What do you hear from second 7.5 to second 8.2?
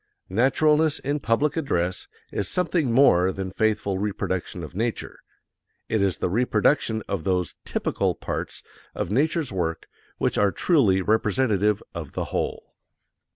typical